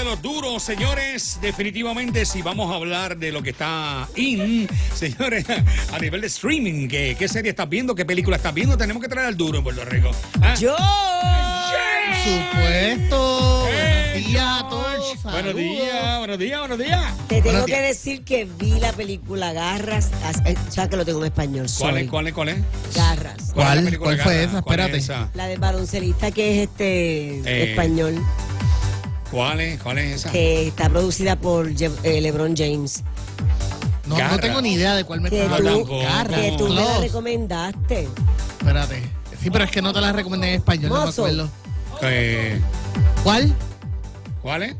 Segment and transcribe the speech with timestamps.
[0.00, 1.38] de los duros, señores.
[1.42, 5.44] Definitivamente, si vamos a hablar de lo que está in, señores,
[5.92, 7.94] a nivel de streaming, ¿qué, qué serie estás viendo?
[7.94, 8.76] ¿Qué película estás viendo?
[8.78, 10.10] Tenemos que traer al duro en Puerto Rico.
[10.40, 10.54] ¿Ah?
[10.58, 10.74] Yo.
[12.24, 13.68] Supuesto.
[13.70, 14.10] ¡Eh!
[14.12, 15.22] Buenos días a todos.
[15.22, 17.16] Buenos días, buenos días, buenos días.
[17.28, 17.88] Te tengo Buenos que días.
[17.88, 20.10] decir que vi la película Garras.
[20.24, 21.66] as- eh, ¿Sabes que lo tengo en español?
[21.78, 22.56] ¿Cuál es, cuál es, cuál es?
[22.94, 23.36] Garras.
[23.38, 23.84] es la ¿Cuál?
[23.84, 24.50] película ¿Cuál fue Garra?
[24.50, 24.62] esa?
[24.62, 24.96] ¿Cuál es Espérate.
[24.98, 25.30] esa?
[25.34, 27.70] La del baloncelista que es este Eh.
[27.70, 28.22] español,
[29.30, 29.80] ¿Cuál es?
[29.82, 30.32] ¿Cuál es esa?
[30.32, 33.02] que está producida por Je- eh, LeBron James.
[34.06, 34.32] No, Garra.
[34.32, 35.98] no tengo ni idea de cuál me Que estás tú, tampoco.
[36.00, 36.36] Garra.
[36.36, 38.08] que tú me la recomendaste.
[38.58, 39.02] Espérate.
[39.40, 41.48] Sí, pero es que no te la recomendé en español, no me acuerdo.
[42.02, 42.60] Eh,
[43.22, 43.54] ¿Cuál?
[44.42, 44.74] ¿Cuál es?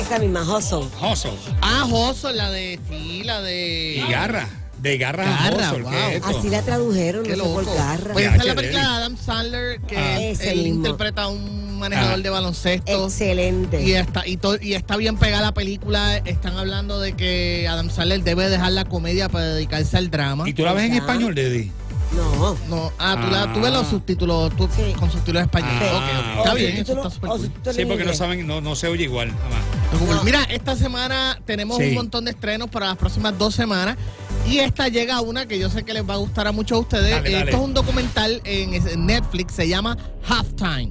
[0.00, 0.86] Esa misma, Hustle.
[1.00, 1.32] Hustle.
[1.62, 2.78] Ah, Joso, la de.
[2.88, 4.02] Sí, la de.
[4.06, 4.48] Y Garra.
[4.78, 6.20] De Garra, Garra, Hustle.
[6.24, 8.12] Así la tradujeron, Qué no sé por garra.
[8.14, 8.86] Pues esa es la película de.
[8.86, 10.20] Adam Sandler, que Ah.
[10.20, 10.74] Él mismo.
[10.76, 12.22] interpreta a un manejador Ah.
[12.22, 13.04] de baloncesto.
[13.06, 13.82] Excelente.
[13.82, 16.18] Y está, y, to- y está bien pegada la película.
[16.18, 20.48] Están hablando de que Adam Sandler debe dejar la comedia para dedicarse al drama.
[20.48, 21.72] ¿Y tú la ves en español, Daddy?
[22.14, 22.56] No.
[22.68, 23.52] No, ah, tú, la- Ah.
[23.54, 24.92] tú ves los subtítulos tú- Sí.
[24.98, 25.78] con subtítulos españoles.
[25.92, 26.34] Ah.
[26.38, 27.52] Está bien, eso está súper o cool.
[27.72, 29.30] Sí, porque no saben, no, no se oye igual.
[29.30, 30.16] jamás.
[30.16, 30.24] No.
[30.24, 31.84] Mira, esta semana tenemos Sí.
[31.84, 33.96] un montón de estrenos para las próximas dos semanas.
[34.48, 36.80] Y esta llega una que yo sé que les va a gustar a muchos de
[36.82, 37.10] ustedes.
[37.10, 37.44] Dale, dale.
[37.44, 40.90] Esto es un documental en en Netflix, se llama Halftime.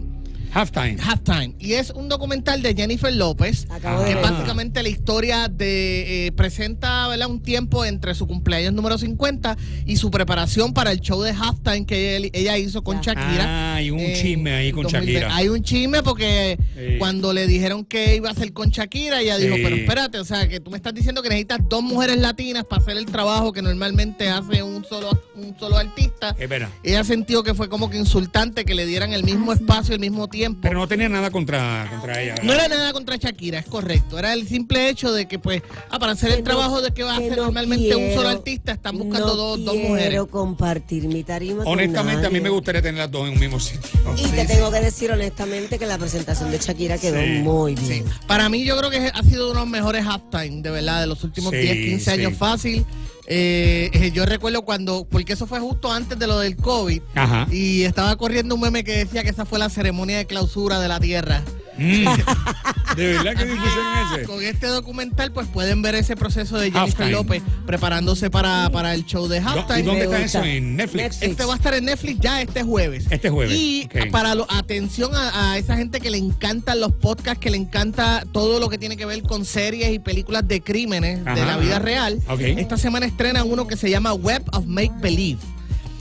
[0.53, 0.97] Halftime.
[1.01, 1.55] Halftime.
[1.59, 3.67] Y es un documental de Jennifer López.
[3.69, 4.03] Acabo Ah.
[4.03, 7.29] de Que básicamente la historia de eh, presenta ¿verdad?
[7.29, 9.55] un tiempo entre su cumpleaños número 50
[9.85, 13.13] y su preparación para el show de halftime que él- ella hizo con Ya.
[13.13, 13.45] Shakira.
[13.45, 15.19] Ah, hay un en chisme ahí con 2020.
[15.19, 15.35] Shakira.
[15.35, 16.97] Hay un chisme porque Sí.
[16.97, 19.61] cuando le dijeron que iba a hacer con Shakira, ella dijo, Sí.
[19.63, 22.81] pero espérate, o sea, que tú me estás diciendo que necesitas dos mujeres latinas para
[22.81, 26.35] hacer el trabajo que normalmente hace un solo, un solo artista.
[26.39, 26.69] Es verdad.
[26.83, 30.27] Ella sintió que fue como que insultante que le dieran el mismo espacio, el mismo
[30.27, 30.38] tiempo.
[30.61, 32.31] Pero no tenía nada contra, contra ella.
[32.35, 32.43] ¿verdad?
[32.45, 34.17] No era nada contra Shakira, es correcto.
[34.19, 36.91] Era el simple hecho de que, pues, ah, para hacer Que el no- trabajo de
[36.91, 39.73] que va a hacer no normalmente un solo quiero- artista, están buscando no dos, dos
[39.73, 40.21] quiero mujeres.
[40.29, 43.59] compartir mi tarima con Honestamente, a mí me gustaría tener las dos en un mismo
[43.59, 43.89] sitio.
[44.17, 47.83] Y te tengo que decir honestamente que la presentación de Shakira quedó Sí, muy Sí.
[47.87, 48.05] bien.
[48.27, 51.07] Para mí, yo creo que ha sido uno de los mejores halftime, de verdad, de
[51.07, 52.19] los últimos Sí, 10, 15 sí.
[52.21, 52.85] años fácil.
[53.31, 57.47] Eh, eh, yo recuerdo cuando, porque eso fue justo antes de lo del COVID, Ajá.
[57.51, 60.87] y estaba corriendo un meme que decía que esa fue la ceremonia de clausura de
[60.87, 61.43] la Tierra.
[61.79, 62.95] Mm.
[62.95, 64.23] ¿De verdad que difusión ese?
[64.25, 67.11] Con este documental, pues pueden ver ese proceso de Jennifer Halftime.
[67.11, 69.79] López preparándose para, para el show de ¿Dó- halftime.
[69.79, 70.43] ¿Y dónde está eso?
[70.43, 71.03] ¿En Netflix?
[71.03, 71.31] Netflix.
[71.31, 73.05] Este va a estar en Netflix ya este jueves.
[73.09, 77.39] Este jueves, Y para lo, atención a, a esa gente que le encantan los podcasts,
[77.39, 81.23] que le encanta todo lo que tiene que ver con series y películas de crímenes
[81.23, 81.85] de la vida ajá.
[81.85, 82.19] real.
[82.39, 85.39] Esta semana estrenan uno que se llama Web of Make Believe.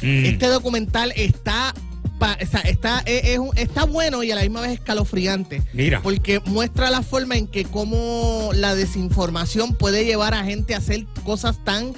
[0.02, 0.24] Mm.
[0.26, 1.74] Este documental está
[2.18, 3.38] pa- está, está, es-
[3.84, 5.62] bueno y a la misma vez escalofriante.
[5.72, 6.02] Mira.
[6.02, 11.06] Porque muestra la forma en que cómo la desinformación puede llevar a gente a hacer
[11.24, 11.94] cosas tan,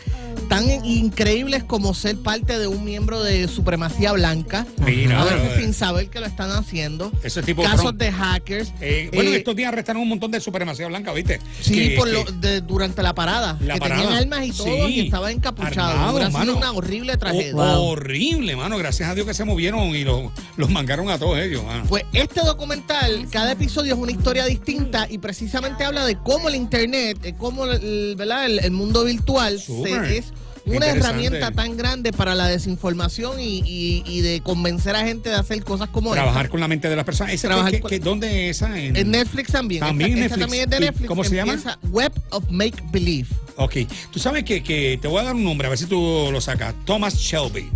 [0.50, 4.66] tan increíbles como ser parte de un miembro de supremacía blanca.
[4.84, 5.60] Mira, a veces brother.
[5.60, 7.12] sin saber que lo están haciendo.
[7.22, 8.72] Ese tipo Casos de hackers.
[8.80, 11.38] Eh, bueno, Eh, estos días arrestaron un montón de supremacía blanca, ¿viste?
[11.60, 13.56] Sí, Que- por que- lo, de- durante la parada.
[13.60, 14.02] La que parada.
[14.02, 14.94] tenían armas y todo Sí.
[14.94, 15.92] y estaban encapuchados.
[15.94, 17.54] Armados, Hubiera sido una horrible tragedia.
[17.54, 18.76] Oh, Horrible, mano.
[18.76, 21.84] Gracias a Dios que se movieron y los, los mangaron a todos ellos, mano.
[21.88, 26.56] Pues este documental, cada episodio es una historia distinta y precisamente habla de cómo el
[26.56, 28.46] internet, de cómo el, ¿verdad?
[28.46, 30.32] el, el mundo virtual se- es
[30.76, 35.36] una herramienta tan grande para la desinformación y, y- y de convencer a gente de
[35.36, 36.50] hacer cosas como Trabajar esta.
[36.50, 37.32] con la mente de las personas.
[37.32, 38.78] ¿Esa Trabajar que- con- que- ¿Dónde es esa?
[38.78, 39.80] En, En Netflix también.
[39.80, 40.46] También Esta- en esta Netflix.
[40.46, 41.08] también es de ¿Y Netflix.
[41.08, 41.78] cómo se llama?
[41.90, 43.28] Web of Make Believe.
[43.56, 43.76] Ok.
[44.10, 46.40] Tú sabes que, que te voy a dar un nombre, a ver si tú lo
[46.40, 46.74] sacas.
[46.84, 47.70] Thomas Shelby.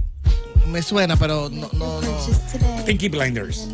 [0.67, 1.69] Me suena, pero no.
[1.75, 2.85] no, no.
[2.87, 3.69] Pinky Blinders.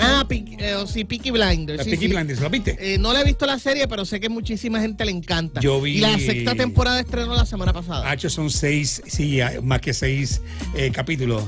[0.00, 1.82] Ah, Pinky- eh, oh, sí, Peaky Blinders.
[1.84, 2.12] Sí, Pinky sí.
[2.14, 2.76] Blinders, ¿lo viste?
[2.80, 5.60] Eh, no le he visto la serie, pero sé que muchísima gente le encanta.
[5.60, 8.08] Yo vi- Y la sexta temporada estrenó la semana pasada.
[8.10, 10.40] Hacho son seis, sí, más que seis
[10.76, 11.42] eh, capítulos.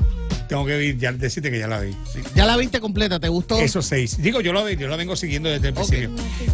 [0.51, 1.95] Tengo que vi- ya, decirte que ya la vi.
[2.35, 3.57] Ya la viste completa, ¿te gustó?
[3.61, 4.21] Esos seis.
[4.21, 6.11] Digo, yo la, vi- yo la vengo siguiendo desde el principio.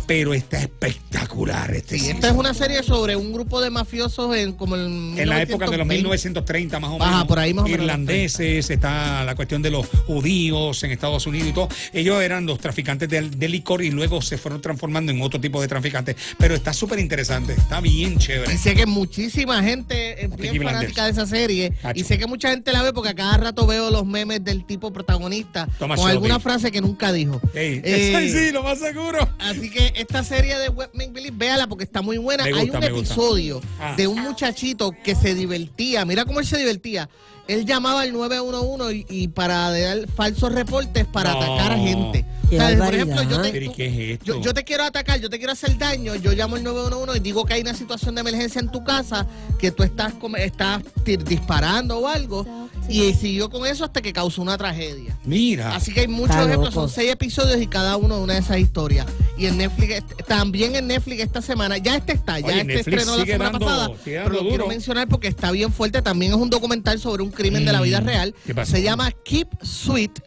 [0.07, 4.53] Pero está espectacular este Sí, esta es una serie sobre un grupo de mafiosos en
[4.53, 5.97] como el En la época de los 1920.
[5.97, 7.07] 1930 más o menos.
[7.09, 7.81] Ajá, por ahí más o menos.
[7.81, 11.69] Irlandeses, está la cuestión de los judíos en Estados Unidos y todo.
[11.95, 15.61] Ellos eran los traficantes de, de licor y luego se fueron transformando en otro tipo
[15.63, 16.17] de traficantes.
[16.39, 18.53] Pero está súper interesante, está bien chévere.
[18.53, 21.73] Y sé que muchísima gente es bien fanática de esa serie.
[21.83, 21.99] Hacho.
[21.99, 24.65] Y sé que mucha gente la ve porque a cada rato veo los memes del
[24.65, 27.41] tipo protagonista con alguna frase que nunca dijo.
[27.55, 29.19] Ey, Eh, sí, lo más seguro.
[29.39, 32.45] Así que esta serie de Web Make Believe, véala porque está muy buena.
[32.45, 33.95] Me Hay gusta, un episodio Ah.
[33.97, 36.05] de un muchachito que se divertía.
[36.05, 37.09] Mira cómo él se divertía.
[37.49, 41.41] Él llamaba al 911 y, y para dar falsos reportes para No.
[41.43, 42.25] atacar a gente.
[42.49, 44.25] Por ejemplo, yo te, Pero ¿y qué es esto?
[44.37, 47.21] yo, yo te quiero atacar, yo te quiero hacer daño, yo llamo al 911 y
[47.21, 49.27] digo que hay una situación de emergencia en tu casa,
[49.59, 50.83] que tú estás, estás
[51.25, 52.47] disparando o algo,
[52.89, 55.19] y siguió con eso hasta que causó una tragedia.
[55.25, 55.75] Mira.
[55.75, 56.87] Así que hay muchos Está ejemplos, loco.
[56.87, 59.07] son seis episodios y cada uno de una de esas historias.
[59.37, 62.99] Y en Netflix, también en Netflix esta semana, ya este está, ya Oye, este Netflix
[62.99, 66.39] estrenó la semana dando- pasada, pero lo quiero mencionar porque está bien fuerte, también es
[66.39, 68.35] un documental sobre un crimen de la vida Mm, real.
[68.65, 70.21] Se llama Keep Sweet,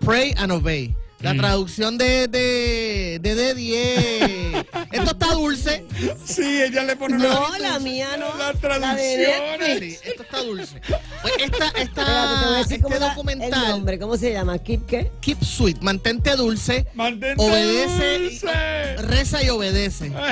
[0.00, 0.96] Pray and Obey.
[1.20, 1.38] La Mm.
[1.38, 5.84] traducción de, de, de Deddy es, Esto está dulce.
[6.24, 8.28] Sí, ella le pone No, la mía no.
[8.38, 9.78] Las La de traducciones.
[9.80, 10.80] Sí, esto está dulce.
[11.22, 14.58] Pues esta, esta, este cómo era el documental, nombre, ¿cómo se llama?
[14.58, 15.10] ¿Keep qué?
[15.20, 18.96] Keep Sweet, mantente dulce, Mantente obedece, dulce.
[18.98, 20.12] reza y obedece.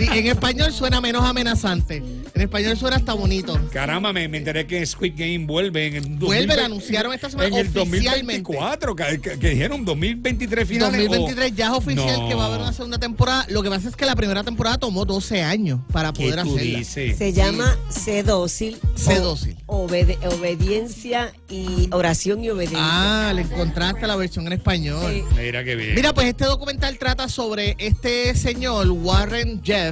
[0.00, 1.96] Sí, en español suena menos amenazante.
[2.34, 3.58] En español suena hasta bonito.
[3.72, 7.28] Caramba, me, me enteré que Squid Game vuelve en el Vuelve, 2020 la anunciaron esta
[7.28, 8.42] semana En el oficialmente.
[8.54, 11.08] 2024, que, que- que dijeron 2023 finales.
[11.08, 12.28] 2023 ya es oficial No.
[12.28, 13.44] que va a haber una segunda temporada.
[13.48, 16.54] Lo que pasa es que la primera temporada tomó 12 años para ¿Qué poder tú
[16.56, 16.78] hacerla.
[16.78, 17.18] dices?
[17.18, 18.78] Se llama Sé dócil.
[18.94, 19.56] Sé o- dócil.
[19.66, 22.78] obede- obediencia y oración y obediencia.
[23.28, 25.12] Ah, le encontraste la versión en español.
[25.12, 25.24] Sí.
[25.36, 25.94] Mira qué bien.
[25.94, 29.89] Mira, pues este documental trata sobre este señor, Warren Jeff,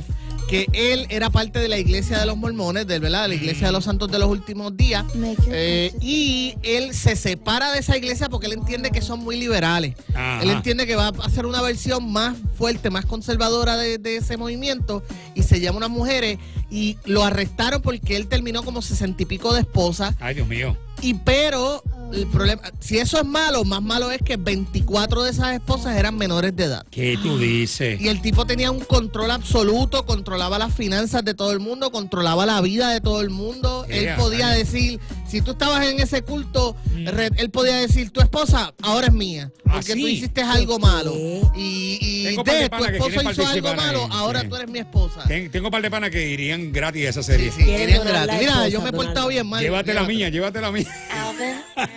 [0.48, 3.22] que él era parte de la iglesia de los mormones, de, ¿verdad?
[3.22, 5.04] de la iglesia de los santos de los últimos días.
[5.50, 9.94] Eh, y él se separa de esa iglesia porque él entiende que son muy liberales.
[10.14, 10.42] Ajá.
[10.42, 14.36] Él entiende que va a hacer una versión más fuerte, más conservadora de, de ese
[14.36, 15.02] movimiento
[15.34, 16.38] y se llama unas mujeres
[16.70, 20.76] y lo arrestaron porque él terminó como sesenta y pico de esposas Ay, Dios mío.
[21.02, 25.54] Y pero el problema, si eso es malo, más malo es que 24 de esas
[25.54, 26.86] esposas eran menores de edad.
[26.90, 28.00] ¿Qué tú dices?
[28.00, 32.46] Y el tipo tenía un control absoluto, controlaba las finanzas de todo el mundo, controlaba
[32.46, 33.84] la vida de todo el mundo.
[33.88, 37.08] Él podía decir, si tú estabas en ese culto, Mm.
[37.36, 41.14] él podía decir, tu esposa ahora es mía, porque ¿Ah, tú hiciste algo malo.
[41.56, 44.48] Y, y de de, tu esposo hizo algo malo, ahí, ahora sí.
[44.48, 45.24] tú eres mi esposa.
[45.28, 47.52] Ten- tengo un par de panas que irían gratis a esa serie.
[47.52, 48.34] Sí, donar gratis.
[48.40, 49.62] Mira, esposa, yo me he portado bien mal.
[49.62, 50.86] Llévate la mía, llévate la mía.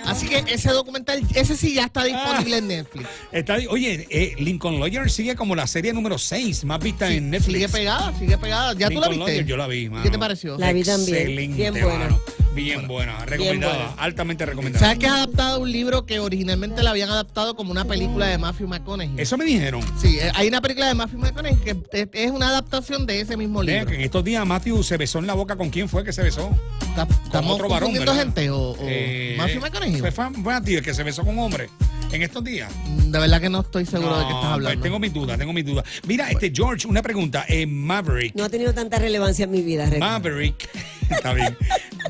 [0.05, 3.07] Así que ese documental, ese sí ya está disponible en Netflix.
[3.31, 7.29] Está, oye, eh, Lincoln Lawyer sigue como la serie número 6 más vista Sí, en
[7.31, 7.53] Netflix.
[7.55, 8.73] Sigue pegada, sigue pegada.
[8.73, 9.31] ¿Ya tú la Lincoln viste?
[9.31, 10.03] Lawyer, yo la vi, mano.
[10.03, 10.57] ¿Qué te pareció?
[10.57, 11.17] La vi también.
[11.17, 11.99] Excelente, Bien buena.
[11.99, 12.19] mano.
[12.53, 13.25] Bien buena.
[13.25, 13.73] Recomendada.
[13.87, 13.93] buena.
[14.01, 14.83] Altamente recomendada.
[14.85, 18.37] ¿Sabes que es adaptado un libro que originalmente la habían adaptado como una película de
[18.37, 19.15] Matthew McConaughey?
[19.17, 19.81] Eso me dijeron.
[20.01, 23.63] Sí, eh, hay una película de Matthew McConaughey que es- una adaptación de ese mismo
[23.63, 23.85] libro.
[23.85, 26.23] que en estos días Matthew se besó en la boca con quién fue que se
[26.23, 26.49] besó.
[26.81, 27.93] Está- Con ¿Estamos otro varón.
[27.93, 29.99] gente o, o Eh, Matthew McConaughey?
[30.01, 30.35] Fue fan-
[30.67, 31.69] el que se besó con un hombre
[32.11, 32.69] en estos días.
[33.05, 34.79] De verdad que no estoy seguro de qué estás No, hablando.
[34.79, 35.85] pues tengo mis dudas, tengo mis dudas.
[36.05, 37.45] Mira, este George, una pregunta.
[37.47, 38.35] Eh, Maverick.
[38.35, 39.89] No ha tenido tanta relevancia en mi vida.
[39.99, 40.69] Maverick,
[41.15, 41.57] está bien.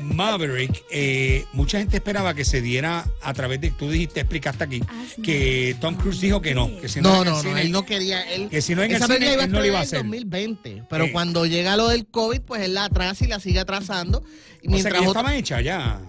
[0.00, 4.82] Maverick, eh, mucha gente esperaba que se diera a través de, tú dijiste, explicaste aquí,
[5.22, 8.22] que Tom Cruise dijo que no, que si no, No, no, no, él no quería.
[8.32, 9.82] Él, Que si no en el esa cine, película iba a él no iba a
[9.82, 9.98] en hacer.
[10.00, 14.22] 2020, pero cuando llega lo del COVID, pues él la atrasa y la sigue atrasando.
[14.64, 16.00] Y O sea, mientras que ya otro- estaba hecha ya.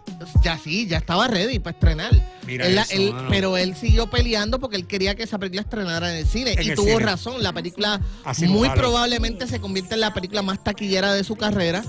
[0.43, 2.11] Ya sí, ya estaba ready para estrenar.
[2.45, 6.11] Mira Él eso, él- pero él siguió peleando porque él quería que esa película estrenara
[6.11, 6.53] en el cine.
[6.53, 6.99] En y el tuvo cine.
[6.99, 11.35] razón, la película Así muy probablemente se convierte en la película más taquillera de su
[11.35, 11.83] carrera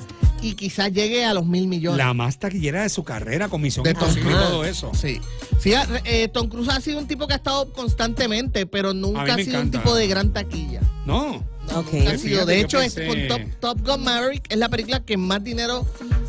[0.45, 1.99] y quizás llegue a los mil millones.
[1.99, 4.93] La más taquillera de su carrera, con Misión De Tom y todo eso.
[4.95, 5.21] Sí.
[5.59, 5.73] Sí,
[6.05, 9.61] eh, Tom Cruise ha sido un tipo que ha estado constantemente, pero nunca ha sido
[9.61, 10.81] un tipo de gran taquilla.
[11.07, 11.43] No.
[11.69, 11.93] No, Ok.
[11.95, 12.45] nunca ha sido.
[12.45, 15.87] De hecho, es con Top, Top Gun Maverick es la película que más dinero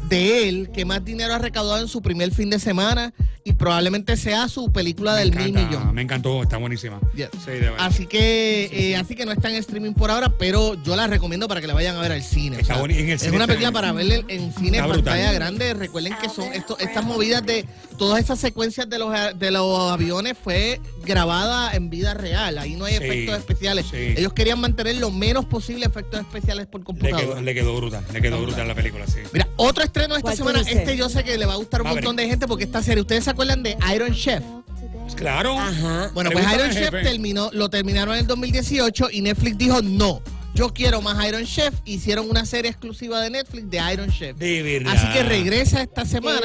[0.08, 3.14] de él, que más dinero ha recaudado en su primer fin de semana
[3.48, 5.94] y probablemente sea su película Me del mil millón.
[5.94, 7.00] Me encantó, está buenísima.
[7.16, 7.30] Yes.
[7.46, 7.52] Sí.
[7.78, 11.48] Así que, eh, así que no está en streaming por ahora, pero yo la recomiendo
[11.48, 12.60] para que la vayan a ver al cine.
[12.60, 15.32] Está boni- en el es cine una está película para verla en, cine, en pantalla
[15.32, 15.76] grande.
[15.76, 17.68] Recuerden que son esto, estas movidas de
[18.00, 22.58] todas esas secuencias de los, de los aviones fue grabada en vida real.
[22.58, 23.86] Ahí no hay Sí, efectos especiales.
[23.90, 24.14] sí.
[24.18, 27.22] Ellos querían mantener lo menos posible efectos especiales por Le computadora.
[27.22, 29.20] quedó, le quedó brutal, le quedó brutal la película, sí.
[29.32, 31.86] Mira, otro estreno esta ¿Cuál semana, este yo sé que le va a gustar un
[31.88, 32.06] Maverick.
[32.06, 34.44] montón de gente porque esta serie, ¿ustedes se acuerdan de Iron Chef?
[35.16, 35.58] Claro.
[35.58, 36.10] Ajá.
[36.14, 40.22] Bueno, pues Iron Chef terminó, lo terminaron en el 2018 y Netflix dijo no.
[40.56, 41.74] Yo quiero más Iron Chef.
[41.84, 44.38] Hicieron una serie exclusiva de Netflix de Iron Chef.
[44.38, 44.94] De verdad.
[44.96, 46.40] Así que regresa esta semana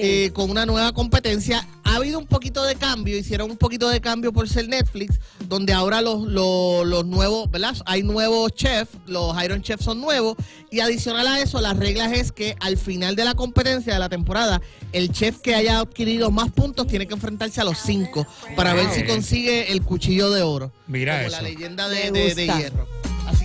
[0.00, 1.66] eh, con una nueva competencia.
[1.84, 5.72] Ha habido un poquito de cambio, hicieron un poquito de cambio por ser Netflix, donde
[5.72, 7.76] ahora los, los, los nuevos, ¿verdad?
[7.86, 10.36] Hay nuevos chefs, los Iron Chefs son nuevos.
[10.70, 14.08] Y adicional a eso, las reglas es que al final de la competencia de la
[14.08, 14.60] temporada,
[14.92, 18.26] el chef que haya adquirido más puntos tiene que enfrentarse a los cinco
[18.56, 20.72] para ver si consigue el cuchillo de oro.
[20.88, 21.36] Mira como eso.
[21.36, 22.88] la leyenda de, de- de hierro.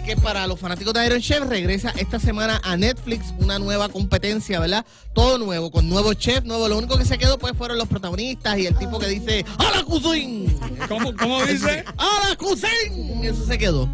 [0.08, 4.58] Que para los fanáticos de Iron Chef regresa esta semana a Netflix una nueva competencia,
[4.58, 4.86] ¿verdad?
[5.14, 6.70] Todo nuevo, con nuevo chef, nuevo.
[6.70, 9.76] Lo único que se quedó pues fueron los protagonistas y el tipo que dice ¡A
[9.76, 10.56] la cuisine!
[10.88, 11.84] ¿Cómo, cómo dice?
[11.98, 13.28] ¡A la cuisine!
[13.28, 13.90] Eso se quedó.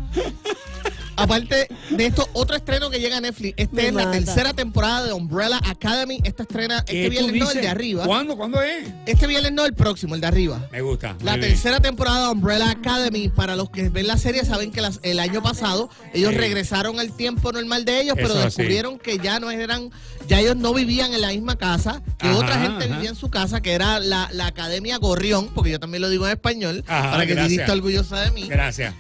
[1.24, 3.54] Aparte de esto, otro estreno que llega a Netflix.
[3.58, 6.20] Esta Me es la tercera temporada de Umbrella Academy.
[6.24, 8.06] Esta estrena ¿Qué este viernes no, el de arriba.
[8.06, 8.36] ¿Cuándo?
[8.38, 8.88] ¿Cuándo es?
[9.06, 10.68] Este viernes no, el próximo, el de arriba.
[10.72, 11.16] Me gusta.
[11.22, 11.50] La bien.
[11.50, 15.20] tercera temporada de Umbrella Academy, para los que ven la serie, saben que las- el
[15.20, 16.38] año pasado ellos Sí.
[16.38, 19.90] regresaron al tiempo normal de ellos, pero Eso descubrieron que ya no eran,
[20.28, 22.96] ya ellos no vivían en la misma casa, que Ajá, otra gente ajá.
[22.96, 26.26] vivía en su casa, que era la, la Academia Gorrión, porque yo también lo digo
[26.26, 28.48] en español, Ajá, para que esté orgullosa de mí.
[28.48, 28.94] Gracias.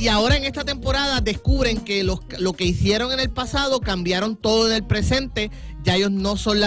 [0.00, 4.34] Y ahora en esta temporada descubren que los- lo que hicieron en el pasado cambiaron
[4.34, 5.50] todo en el presente.
[5.84, 6.58] Ya ellos no son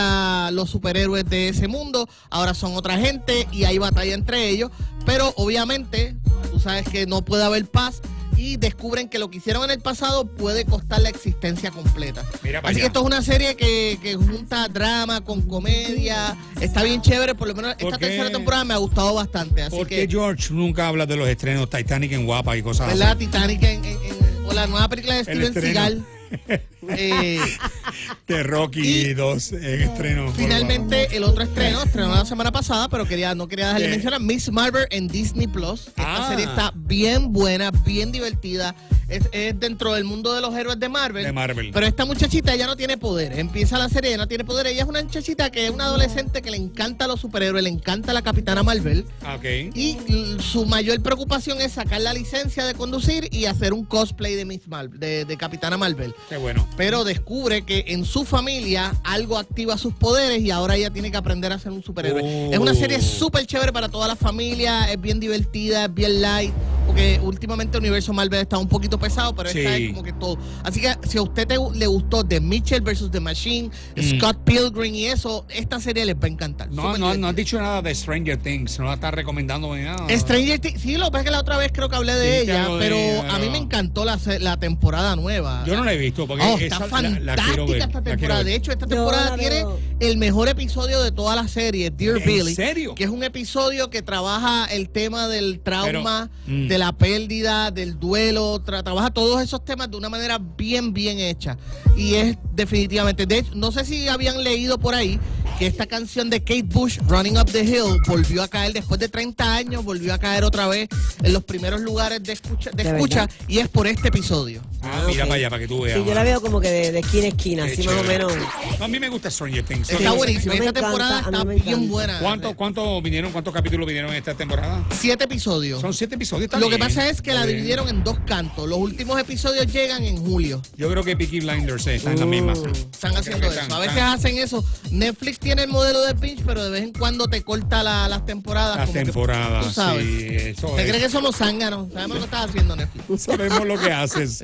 [0.56, 4.70] los superhéroes de ese mundo, ahora son otra gente y hay batalla entre ellos.
[5.08, 6.16] Pero obviamente,
[6.52, 8.02] tú sabes que no puede haber paz
[8.38, 12.24] y descubren que lo que hicieron en el pasado puede costar la existencia completa.
[12.44, 16.36] Mira Así que esto es una serie que, que junta drama con comedia.
[16.62, 18.06] Está bien chévere, por lo menos ¿Por esta qué?
[18.08, 19.62] tercera temporada me ha gustado bastante.
[19.64, 22.88] Así ¿Por que qué George nunca habla de los estrenos Titanic en Guapa y cosas
[22.88, 23.10] ¿verdad?
[23.12, 23.20] así?
[23.26, 25.54] Titanic en- en- en- o la nueva película de Steven.
[25.54, 26.06] Seagal.
[26.90, 27.40] Eh,
[28.28, 30.32] De Rocky Y- 2 en estreno.
[30.36, 33.92] finalmente el otro estreno, estrenó la semana pasada, pero quería, no quería dejarle Eh.
[33.92, 35.88] mencionar, Miss Marvel en Disney Plus.
[35.88, 36.30] Esta Ah.
[36.30, 38.76] serie está bien buena, bien divertida.
[39.10, 41.24] Es, es dentro del mundo de los héroes de Marvel.
[41.26, 41.72] De Marvin.
[41.74, 43.38] Pero esta muchachita ella no tiene poder.
[43.38, 44.66] Empieza la serie, ella no tiene poder.
[44.68, 48.14] Ella es una muchachita que es una adolescente que le encanta los superhéroes, le encanta
[48.14, 49.06] la Capitana Marvel.
[49.24, 49.46] Ah, Ok.
[49.76, 49.98] Y
[50.40, 54.68] su mayor preocupación es sacar la licencia de conducir y hacer un cosplay de Miss
[54.68, 56.16] Marvel, de, de Capitana Marvel.
[56.30, 56.68] Qué bueno.
[56.76, 61.18] Pero descubre que en su familia algo activa sus poderes y ahora ella tiene que
[61.18, 62.22] aprender a ser un superhéroe.
[62.24, 62.54] Oh.
[62.54, 66.54] Es una serie súper chévere para toda la familia, es bien divertida, es bien light,
[66.86, 69.84] porque últimamente el universo Marvel está un poquito pesado, pero esta Sí.
[69.86, 70.38] es como que todo.
[70.64, 73.10] Así que si a usted te- le gustó The Mitchell vs.
[73.12, 74.18] The Machine, Mm.
[74.20, 76.70] Scott Pilgrim y eso, esta serie les va a encantar.
[76.72, 78.80] No, no, no has dicho nada de Stranger Things.
[78.80, 80.08] No la estás recomendando ni nada.
[80.18, 82.42] Stranger Things, sí, lo que pasa es que la otra vez creo que hablé de
[82.44, 85.64] Sí, ella, de pero a mí me encantó la, la temporada nueva.
[85.66, 88.44] Yo no la he visto porque Oh, esa está fantástica la, quiero ver, esta temporada.
[88.44, 89.80] De hecho, esta temporada tiene veo.
[90.00, 92.56] el mejor episodio de toda la serie, Dear ¿En Billy.
[92.56, 92.96] serio?
[92.96, 96.73] Que es un episodio que trabaja el tema del trauma, Pero.
[96.74, 98.60] De la pérdida, del duelo.
[98.64, 101.56] tra- trabaja todos esos temas de una manera bien, bien hecha.
[101.96, 103.28] Y es definitivamente.
[103.28, 105.20] De hecho, no sé si habían leído por ahí
[105.64, 109.08] que esta canción de Kate Bush, Running Up the Hill, volvió a caer después de
[109.08, 110.90] 30 años, volvió a caer otra vez
[111.24, 113.36] en los primeros lugares de escucha, de De escucha verdad.
[113.48, 114.62] y es por este episodio.
[114.82, 115.98] Ah, mira para allá, para que tú veas.
[115.98, 118.04] Sí, yo la veo como que de, de esquina a esquina, Qué así más o
[118.04, 118.34] menos.
[118.82, 119.90] A mí me gusta Stranger Things.
[119.90, 120.18] Está Sí.
[120.18, 120.54] buenísima.
[120.56, 121.88] Esta temporada encanta, está bien encanta.
[121.92, 122.20] buena.
[122.20, 124.86] ¿Cuántos cuánto vinieron, cuántos capítulos vinieron en esta temporada?
[125.00, 125.80] Siete episodios.
[125.80, 126.44] Son siete episodios.
[126.48, 127.56] está Lo que pasa es que la bien.
[127.60, 128.68] dividieron en dos cantos.
[128.68, 130.62] Los últimos episodios llegan en julio.
[130.76, 132.30] Yo creo que Peaky Blinders está en la Uh.
[132.30, 132.52] misma.
[132.52, 133.62] Están haciendo eso.
[133.62, 134.66] están- A veces están- hacen eso.
[134.92, 138.26] Netflix tiene el modelo de binge, pero de vez en cuando te corta la- las
[138.26, 138.78] temporadas.
[138.78, 140.06] Las que- temporadas, tú sabes.
[140.06, 140.88] sí, eso ¿Te es.
[140.90, 141.92] crees que somos zánganos?
[141.94, 143.22] Sabemos lo que estás haciendo Netflix.
[143.24, 144.44] Sabemos lo que haces.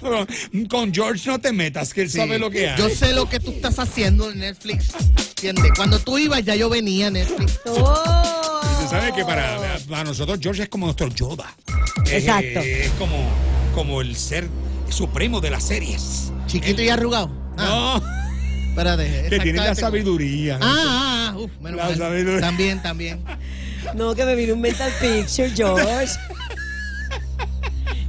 [0.00, 0.26] Pero
[0.68, 2.18] con George no te metas, que él Sí.
[2.18, 2.96] sabe lo que Yo hace.
[2.96, 4.88] sé lo que tú estás haciendo en Netflix.
[5.36, 5.72] ¿Entiendes?
[5.76, 7.60] Cuando tú ibas ya yo venía a Netflix.
[7.66, 8.60] ¡Oh!
[8.72, 11.54] Usted sabe que para, para nosotros George es como nuestro Yoda.
[12.10, 12.60] Exacto.
[12.60, 13.16] Es, como,
[13.74, 14.48] como el ser
[14.88, 16.32] supremo de las series.
[16.48, 17.30] Chiquito y arrugado.
[17.56, 18.21] Ah, No,
[18.72, 19.28] espérate.
[19.28, 20.58] que tiene la sabiduría.
[20.60, 21.96] Ah, ah, ah, uf, menos La mal.
[21.98, 22.40] sabiduría.
[22.40, 23.20] También, también.
[23.94, 25.84] No, que me vino un mental picture, George.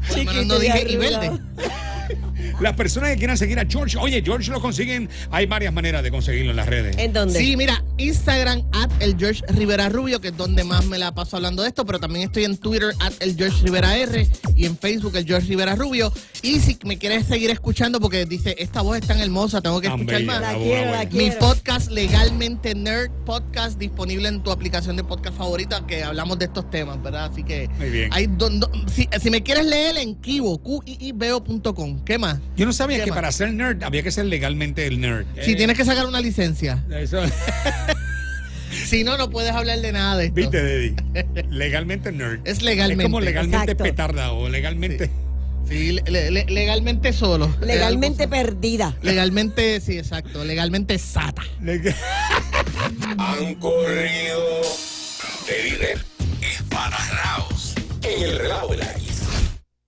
[0.09, 1.31] Lo menos no Chiquito dije y verde.
[2.63, 6.11] Las personas que quieran seguir a George, oye, George lo consiguen, hay varias maneras de
[6.11, 6.97] conseguirlo en las redes.
[6.97, 7.37] ¿En dónde?
[7.37, 11.35] Sí, mira, Instagram at el George Rivera Rubio, que es donde más me la paso
[11.35, 14.77] hablando de esto, pero también estoy en Twitter at el George Rivera R y en
[14.77, 16.11] Facebook el George Rivera Rubio.
[16.41, 19.89] Y si me quieres seguir escuchando, porque dice, esta voz es tan hermosa, tengo que
[19.89, 20.41] Tan escuchar bella, más.
[20.41, 21.09] La la quiero, buena, la buena.
[21.09, 21.33] quiero.
[21.33, 26.45] Mi podcast Legalmente Nerd Podcast disponible en tu aplicación de podcast favorita que hablamos de
[26.45, 27.25] estos temas, ¿verdad?
[27.31, 28.09] Así que Muy bien.
[28.13, 32.03] hay don- don- si, si me quieres leer en Kibo, QIIBO.com.
[32.05, 32.39] ¿Qué más?
[32.55, 33.17] Yo no sabía ¿Qué que más?
[33.17, 35.25] para ser nerd había que ser legalmente el nerd.
[35.43, 36.83] Si Eh, tienes que sacar una licencia.
[36.91, 37.21] Eso,
[38.87, 40.35] Si no, no puedes hablar de nada de esto.
[40.35, 40.95] viste, Deddy.
[41.49, 42.39] Legalmente nerd.
[42.45, 43.03] Es legalmente.
[43.03, 43.83] Es como legalmente Exacto.
[43.83, 45.09] petarda o legalmente.
[45.67, 47.55] Sí, le- le- legalmente solo.
[47.61, 48.95] Legalmente Es algo- perdida.
[49.01, 50.43] Legalmente, sí, exacto.
[50.43, 51.41] Legalmente sata.
[53.17, 54.61] Han corrido.
[55.47, 55.93] Te diré,
[56.55, 57.73] espanadraos.
[58.01, 58.93] En el relajo de la